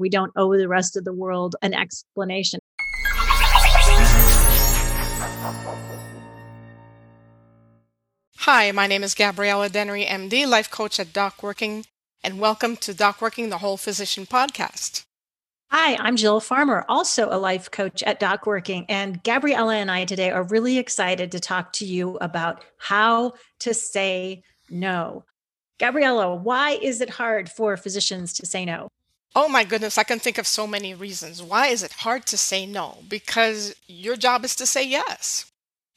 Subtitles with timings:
[0.00, 2.60] We don't owe the rest of the world an explanation.
[8.36, 11.84] Hi, my name is Gabriella Dennery, MD, life coach at Doc Working,
[12.22, 15.02] and welcome to Doc Working, the Whole Physician podcast.
[15.72, 18.86] Hi, I'm Jill Farmer, also a life coach at Doc Working.
[18.88, 23.74] And Gabriella and I today are really excited to talk to you about how to
[23.74, 25.24] say no.
[25.80, 28.88] Gabriella, why is it hard for physicians to say no?
[29.34, 31.42] Oh my goodness, I can think of so many reasons.
[31.42, 32.98] Why is it hard to say no?
[33.08, 35.50] Because your job is to say yes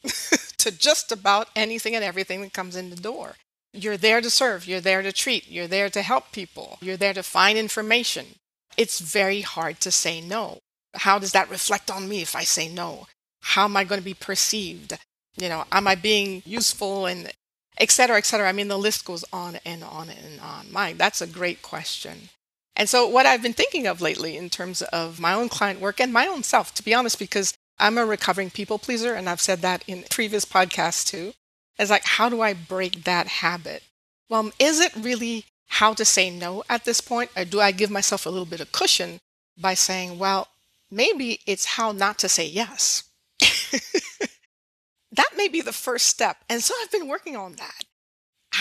[0.58, 3.36] to just about anything and everything that comes in the door.
[3.74, 7.14] You're there to serve, you're there to treat, you're there to help people, you're there
[7.14, 8.36] to find information.
[8.78, 10.60] It's very hard to say no.
[10.96, 13.08] How does that reflect on me if I say no?
[13.42, 14.98] How am I going to be perceived?
[15.38, 17.32] You know, am I being useful and
[17.78, 18.50] et cetera, et cetera?
[18.50, 20.72] I mean, the list goes on and on and on.
[20.72, 22.30] My, that's a great question.
[22.82, 26.02] And so, what I've been thinking of lately in terms of my own client work
[26.02, 29.40] and my own self, to be honest, because I'm a recovering people pleaser, and I've
[29.40, 31.34] said that in previous podcasts too,
[31.78, 33.84] is like, how do I break that habit?
[34.32, 37.92] Well, is it really how to say no at this point, or do I give
[37.92, 39.20] myself a little bit of cushion
[39.56, 40.48] by saying, well,
[40.90, 43.04] maybe it's how not to say yes?
[45.12, 46.38] that may be the first step.
[46.50, 47.84] And so I've been working on that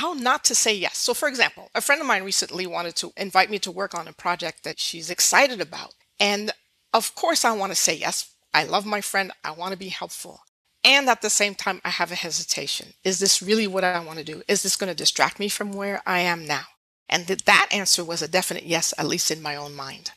[0.01, 0.97] how not to say yes.
[0.97, 4.09] So, for example, a friend of mine recently wanted to invite me to work on
[4.09, 5.93] a project that she's excited about.
[6.19, 6.53] And
[6.95, 8.35] of course, I want to say yes.
[8.55, 9.31] I love my friend.
[9.45, 10.41] I want to be helpful.
[10.83, 12.95] And at the same time, I have a hesitation.
[13.05, 14.43] Is this really what I want to do?
[14.49, 16.65] Is this going to distract me from where I am now?
[17.09, 20.13] And th- that answer was a definite yes, at least in my own mind.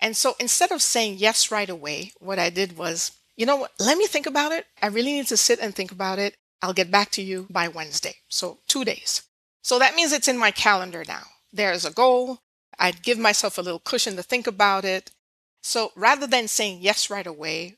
[0.00, 3.72] And so instead of saying yes right away, what I did was, you know what,
[3.78, 4.64] let me think about it.
[4.80, 6.34] I really need to sit and think about it.
[6.62, 8.14] I'll get back to you by Wednesday.
[8.28, 9.22] So two days.
[9.62, 11.24] So that means it's in my calendar now.
[11.52, 12.38] There's a goal.
[12.78, 15.10] I'd give myself a little cushion to think about it.
[15.62, 17.76] So rather than saying yes right away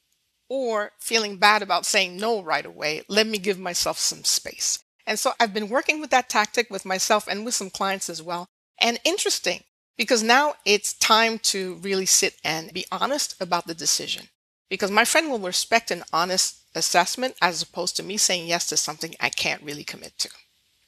[0.48, 4.78] or feeling bad about saying no right away, let me give myself some space.
[5.06, 8.23] And so I've been working with that tactic with myself and with some clients as
[8.23, 8.46] well.
[8.80, 9.61] And interesting
[9.96, 14.28] because now it's time to really sit and be honest about the decision.
[14.74, 18.77] Because my friend will respect an honest assessment as opposed to me saying yes to
[18.77, 20.30] something I can't really commit to.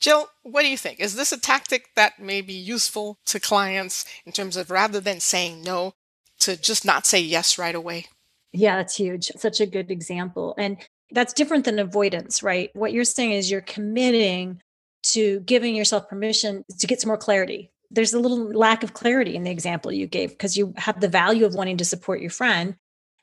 [0.01, 0.99] Jill, what do you think?
[0.99, 5.21] Is this a tactic that may be useful to clients in terms of rather than
[5.21, 5.95] saying no,
[6.41, 8.07] to just not say yes right away?
[8.53, 9.31] Yeah, that's huge.
[9.37, 10.57] Such a good example.
[10.59, 10.79] And
[11.13, 12.71] that's different than avoidance, right?
[12.75, 14.61] What you're saying is you're committing
[15.13, 17.71] to giving yourself permission to get some more clarity.
[17.93, 21.09] There's a little lack of clarity in the example you gave because you have the
[21.09, 22.75] value of wanting to support your friend,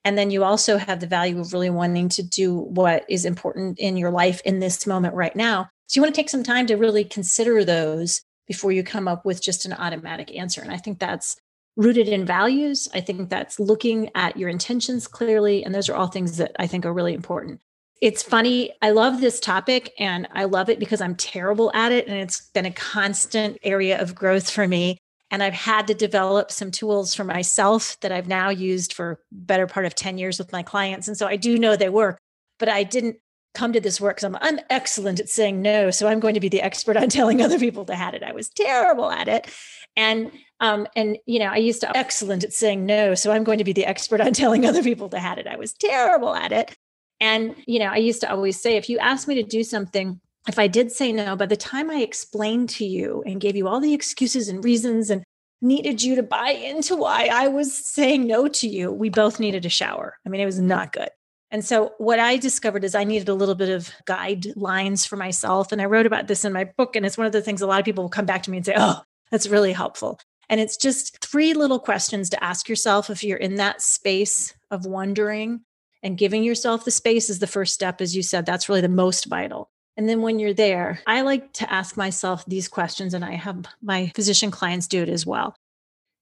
[0.06, 3.80] and then you also have the value of really wanting to do what is important
[3.80, 5.69] in your life in this moment right now.
[5.88, 9.25] So you want to take some time to really consider those before you come up
[9.25, 10.62] with just an automatic answer.
[10.62, 11.38] And I think that's
[11.75, 12.88] rooted in values.
[12.94, 15.63] I think that's looking at your intentions clearly.
[15.63, 17.62] And those are all things that I think are really important.
[18.02, 18.72] It's funny.
[18.81, 22.08] I love this topic and I love it because I'm terrible at it.
[22.08, 24.97] And it's been a constant area of growth for me.
[25.33, 29.66] And I've had to develop some tools for myself that I've now used for better
[29.66, 31.07] part of 10 years with my clients.
[31.07, 32.19] And so I do know they work,
[32.59, 33.17] but I didn't
[33.55, 35.89] come to this work because I'm, I'm excellent at saying no.
[35.89, 38.21] So I'm going to be the expert on telling other people to have it.
[38.21, 39.49] I was terrible at it.
[39.95, 43.15] And um, and you know, I used to excellent at saying no.
[43.15, 45.47] So I'm going to be the expert on telling other people to have it.
[45.47, 46.77] I was terrible at it.
[47.19, 50.21] And you know, I used to always say, if you ask me to do something
[50.48, 53.68] if I did say no, by the time I explained to you and gave you
[53.68, 55.24] all the excuses and reasons and
[55.62, 59.66] needed you to buy into why I was saying no to you, we both needed
[59.66, 60.18] a shower.
[60.26, 61.09] I mean, it was not good.
[61.50, 65.72] And so, what I discovered is I needed a little bit of guidelines for myself.
[65.72, 66.96] And I wrote about this in my book.
[66.96, 68.58] And it's one of the things a lot of people will come back to me
[68.58, 70.20] and say, Oh, that's really helpful.
[70.50, 74.86] And it's just three little questions to ask yourself if you're in that space of
[74.86, 75.62] wondering
[76.02, 78.02] and giving yourself the space is the first step.
[78.02, 79.70] As you said, that's really the most vital.
[79.96, 83.66] And then when you're there, I like to ask myself these questions, and I have
[83.81, 85.56] my physician clients do it as well.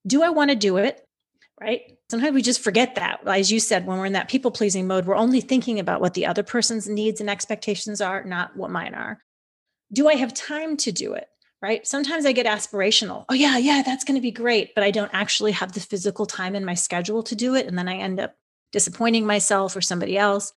[0.06, 1.02] Do I want to do it?
[1.60, 1.98] Right?
[2.10, 3.22] Sometimes we just forget that.
[3.26, 6.16] As you said, when we're in that people pleasing mode, we're only thinking about what
[6.16, 9.22] the other person's needs and expectations are, not what mine are.
[9.94, 11.28] Do I have time to do it?
[11.62, 11.86] Right?
[11.86, 13.26] Sometimes I get aspirational.
[13.30, 14.74] Oh, yeah, yeah, that's going to be great.
[14.74, 17.68] But I don't actually have the physical time in my schedule to do it.
[17.68, 18.34] And then I end up
[18.72, 20.54] disappointing myself or somebody else.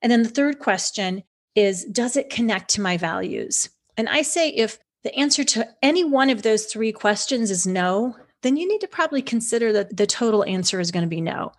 [0.00, 1.24] And then the third question
[1.58, 3.68] is Does it connect to my values?
[3.96, 8.16] And I say if the answer to any one of those three questions is no,
[8.42, 11.52] then you need to probably consider that the total answer is going to be no.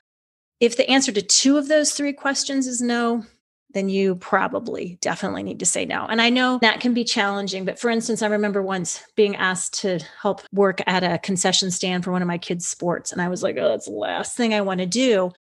[0.60, 3.26] If the answer to two of those three questions is no,
[3.74, 6.06] then you probably definitely need to say no.
[6.10, 9.82] And I know that can be challenging, but for instance, I remember once being asked
[9.82, 13.12] to help work at a concession stand for one of my kids' sports.
[13.12, 15.32] And I was like, oh, that's the last thing I want to do.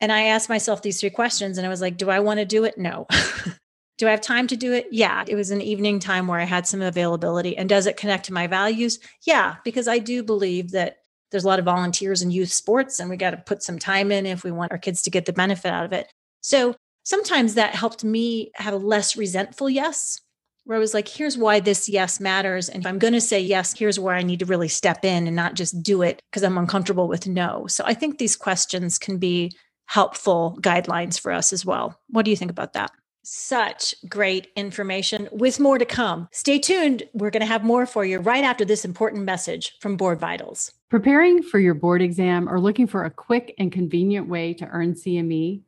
[0.00, 2.46] And I asked myself these three questions and I was like, do I want to
[2.46, 2.76] do it?
[2.76, 3.06] No.
[3.98, 4.88] do I have time to do it?
[4.90, 5.24] Yeah.
[5.26, 7.56] It was an evening time where I had some availability.
[7.56, 8.98] And does it connect to my values?
[9.26, 10.98] Yeah, because I do believe that
[11.30, 14.12] there's a lot of volunteers in youth sports and we got to put some time
[14.12, 16.12] in if we want our kids to get the benefit out of it.
[16.40, 20.20] So sometimes that helped me have a less resentful yes,
[20.64, 22.68] where I was like, here's why this yes matters.
[22.68, 25.26] And if I'm going to say yes, here's where I need to really step in
[25.26, 27.66] and not just do it because I'm uncomfortable with no.
[27.66, 29.56] So I think these questions can be
[29.86, 31.98] helpful guidelines for us as well.
[32.08, 32.90] What do you think about that?
[33.28, 36.28] Such great information with more to come.
[36.30, 37.02] Stay tuned.
[37.12, 40.72] We're going to have more for you right after this important message from Board Vitals.
[40.90, 44.94] Preparing for your board exam or looking for a quick and convenient way to earn
[44.94, 45.62] CME?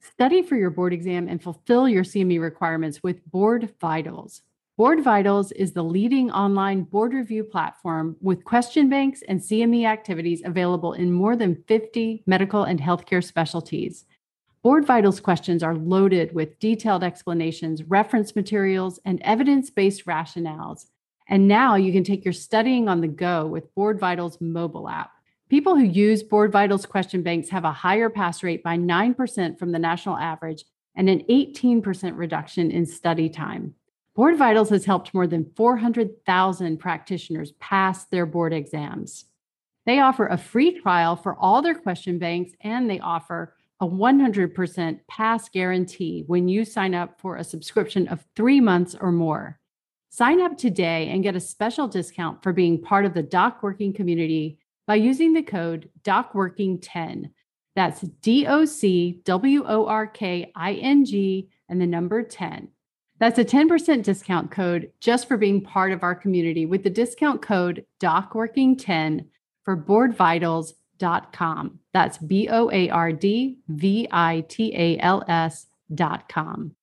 [0.00, 4.42] Study for your board exam and fulfill your CME requirements with Board Vitals.
[4.76, 10.42] Board Vitals is the leading online board review platform with question banks and CME activities
[10.44, 14.04] available in more than 50 medical and healthcare specialties.
[14.64, 20.86] Board Vitals questions are loaded with detailed explanations, reference materials, and evidence based rationales.
[21.28, 25.10] And now you can take your studying on the go with Board Vitals mobile app.
[25.50, 29.70] People who use Board Vitals question banks have a higher pass rate by 9% from
[29.70, 30.64] the national average
[30.96, 33.74] and an 18% reduction in study time.
[34.16, 39.26] Board Vitals has helped more than 400,000 practitioners pass their board exams.
[39.84, 45.00] They offer a free trial for all their question banks, and they offer a 100%
[45.08, 49.58] pass guarantee when you sign up for a subscription of three months or more.
[50.10, 53.92] Sign up today and get a special discount for being part of the Doc Working
[53.92, 57.30] community by using the code DocWorking10.
[57.74, 62.68] That's D O C W O R K I N G and the number 10.
[63.18, 67.42] That's a 10% discount code just for being part of our community with the discount
[67.42, 69.26] code DocWorking10
[69.64, 69.76] for
[70.98, 71.80] boardvitals.com.
[71.92, 76.74] That's B O A R D V I T A L S dot com.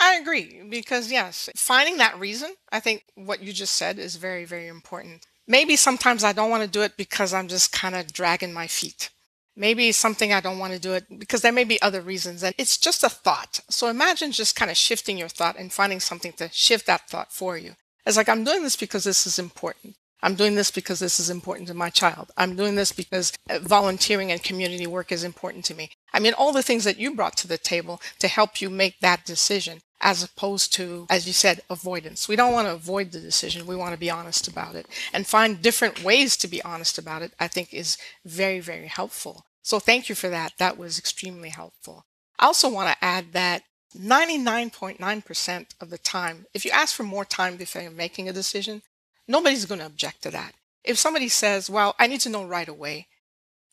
[0.00, 4.44] I agree because, yes, finding that reason, I think what you just said is very,
[4.44, 5.26] very important.
[5.46, 8.66] Maybe sometimes I don't want to do it because I'm just kind of dragging my
[8.66, 9.10] feet.
[9.56, 12.54] Maybe something I don't want to do it because there may be other reasons and
[12.58, 13.60] it's just a thought.
[13.70, 17.32] So imagine just kind of shifting your thought and finding something to shift that thought
[17.32, 17.76] for you.
[18.04, 19.94] It's like, I'm doing this because this is important.
[20.24, 22.32] I'm doing this because this is important to my child.
[22.38, 25.90] I'm doing this because uh, volunteering and community work is important to me.
[26.14, 29.00] I mean, all the things that you brought to the table to help you make
[29.00, 32.26] that decision as opposed to, as you said, avoidance.
[32.26, 33.66] We don't want to avoid the decision.
[33.66, 37.20] We want to be honest about it and find different ways to be honest about
[37.20, 39.44] it, I think is very, very helpful.
[39.62, 40.54] So thank you for that.
[40.56, 42.06] That was extremely helpful.
[42.38, 47.26] I also want to add that 99.9% of the time, if you ask for more
[47.26, 48.80] time before making a decision,
[49.28, 50.54] nobody's going to object to that.
[50.84, 53.08] If somebody says, well, I need to know right away,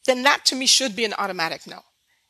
[0.06, 1.81] then that to me should be an automatic no.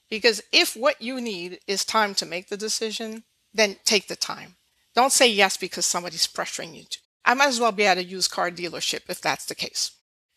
[0.09, 3.23] Because if what you need is time to make the decision,
[3.53, 4.55] then take the time.
[4.93, 6.97] Don't say yes because somebody's pressuring you to.
[7.23, 9.91] I might as well be at a used car dealership if that's the case.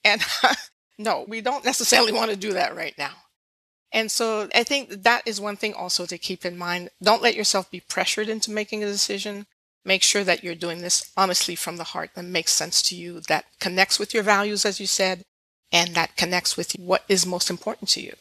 [0.05, 0.23] And
[0.99, 3.15] no, we don't necessarily want to do that right now.
[3.93, 6.91] And so I think that is one thing also to keep in mind.
[7.03, 9.47] Don't let yourself be pressured into making a decision.
[9.85, 13.21] Make sure that you're doing this honestly from the heart that makes sense to you,
[13.29, 15.23] that connects with your values, as you said,
[15.71, 18.15] and that connects with what is most important to you.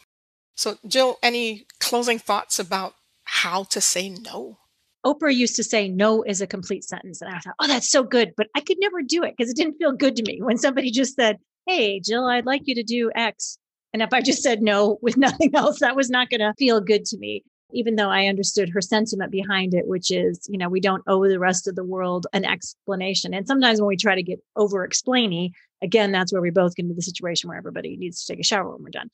[0.55, 4.57] So, Jill, any closing thoughts about how to say no?
[5.05, 7.21] Oprah used to say no is a complete sentence.
[7.21, 8.33] And I thought, oh, that's so good.
[8.37, 10.91] But I could never do it because it didn't feel good to me when somebody
[10.91, 13.57] just said, hey, Jill, I'd like you to do X.
[13.93, 16.81] And if I just said no with nothing else, that was not going to feel
[16.81, 17.43] good to me,
[17.73, 21.27] even though I understood her sentiment behind it, which is, you know, we don't owe
[21.27, 23.33] the rest of the world an explanation.
[23.33, 26.83] And sometimes when we try to get over explaining, again, that's where we both get
[26.83, 29.09] into the situation where everybody needs to take a shower when we're done.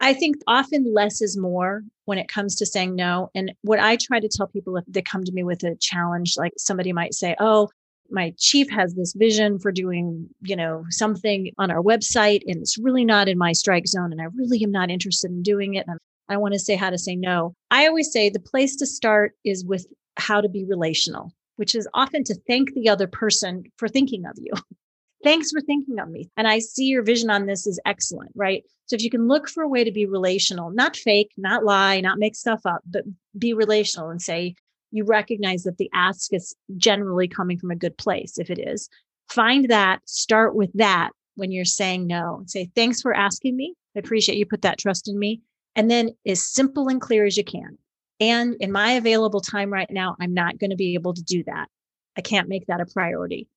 [0.00, 3.30] I think often less is more when it comes to saying no.
[3.34, 6.34] And what I try to tell people if they come to me with a challenge,
[6.36, 7.70] like somebody might say, Oh,
[8.10, 12.76] my chief has this vision for doing, you know, something on our website and it's
[12.76, 15.86] really not in my strike zone and I really am not interested in doing it.
[15.86, 17.54] And I want to say how to say no.
[17.70, 21.88] I always say the place to start is with how to be relational, which is
[21.94, 24.52] often to thank the other person for thinking of you.
[25.22, 26.28] Thanks for thinking of me.
[26.36, 28.62] And I see your vision on this is excellent, right?
[28.86, 32.02] So if you can look for a way to be relational, not fake, not lie,
[32.02, 33.04] not make stuff up, but
[33.38, 34.54] be relational and say,
[34.90, 38.38] you recognize that the ask is generally coming from a good place.
[38.38, 38.88] If it is,
[39.30, 43.74] find that, start with that when you're saying no and say, thanks for asking me.
[43.96, 45.40] I appreciate you put that trust in me.
[45.76, 47.78] And then as simple and clear as you can.
[48.20, 51.42] And in my available time right now, I'm not going to be able to do
[51.44, 51.68] that.
[52.16, 53.48] I can't make that a priority,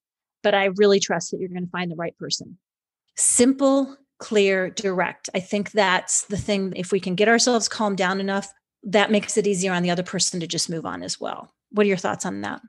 [0.42, 2.58] but I really trust that you're going to find the right person.
[3.16, 5.30] Simple, clear, direct.
[5.36, 6.74] I think that's the thing.
[6.76, 8.52] If we can get ourselves calmed down enough,
[8.84, 11.54] that makes it easier on the other person to just move on as well.
[11.72, 12.62] What are your thoughts on that?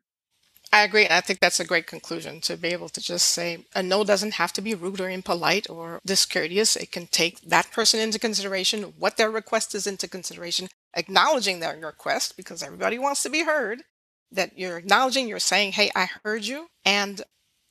[0.71, 1.07] I agree.
[1.09, 4.35] I think that's a great conclusion to be able to just say a no doesn't
[4.35, 6.77] have to be rude or impolite or discourteous.
[6.77, 11.75] It can take that person into consideration, what their request is into consideration, acknowledging their
[11.79, 13.83] request because everybody wants to be heard.
[14.31, 17.23] That you're acknowledging, you're saying, hey, I heard you and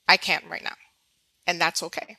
[0.08, 0.74] I can't right now.
[1.46, 2.16] And that's okay.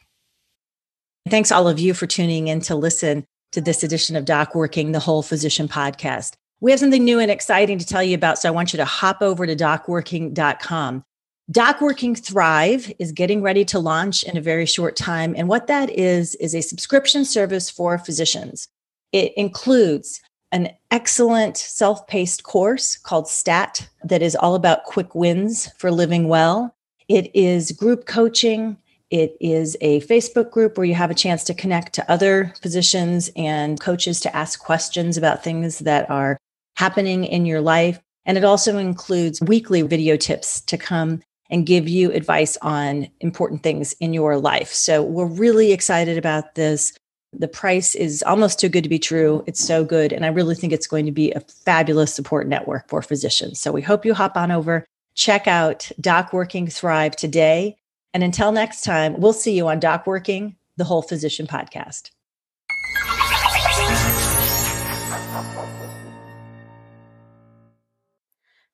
[1.27, 4.93] Thanks all of you for tuning in to listen to this edition of Doc Working,
[4.93, 6.35] the Whole Physician podcast.
[6.61, 8.85] We have something new and exciting to tell you about, so I want you to
[8.85, 11.03] hop over to docworking.com.
[11.51, 15.33] DocWorking Thrive is getting ready to launch in a very short time.
[15.37, 18.67] And what that is, is a subscription service for physicians.
[19.13, 25.71] It includes an excellent self paced course called STAT that is all about quick wins
[25.77, 26.75] for living well.
[27.07, 28.77] It is group coaching.
[29.09, 33.31] It is a Facebook group where you have a chance to connect to other physicians
[33.35, 36.37] and coaches to ask questions about things that are
[36.79, 37.99] happening in your life.
[38.25, 43.63] And it also includes weekly video tips to come and give you advice on important
[43.63, 44.71] things in your life.
[44.71, 46.93] So we're really excited about this.
[47.33, 49.43] The price is almost too good to be true.
[49.45, 50.13] It's so good.
[50.13, 53.59] And I really think it's going to be a fabulous support network for physicians.
[53.59, 57.75] So we hope you hop on over, check out Doc Working Thrive today.
[58.13, 62.11] And until next time, we'll see you on Doc Working, the Whole Physician Podcast.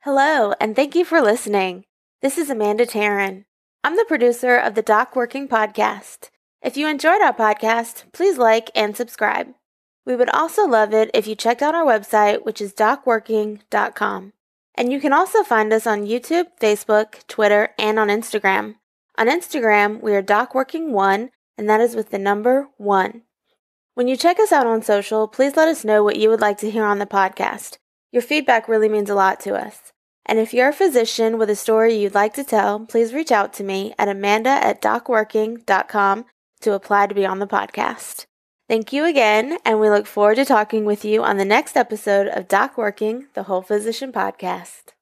[0.06, 1.84] Hello, and thank you for listening.
[2.22, 3.46] This is Amanda Taryn.
[3.84, 6.30] I'm the producer of the Doc Working Podcast.
[6.62, 9.56] If you enjoyed our podcast, please like and subscribe.
[10.06, 14.34] We would also love it if you checked out our website, which is docworking.com.
[14.76, 18.76] And you can also find us on YouTube, Facebook, Twitter, and on Instagram.
[19.18, 23.24] On Instagram, we are DocWorking1, and that is with the number 1.
[23.96, 26.60] When you check us out on social, please let us know what you would like
[26.60, 27.80] to hear on the podcast.
[28.12, 29.94] Your feedback really means a lot to us.
[30.26, 33.54] And if you're a physician with a story you'd like to tell, please reach out
[33.54, 36.26] to me at amanda at docworking.com
[36.62, 38.26] to apply to be on the podcast.
[38.68, 42.28] Thank you again, and we look forward to talking with you on the next episode
[42.28, 44.95] of Doc Working, the Whole Physician Podcast.